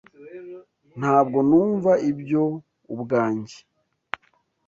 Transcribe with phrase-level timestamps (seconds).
[0.99, 2.43] Ntabwo numva ibyo
[2.93, 3.57] ubwanjye.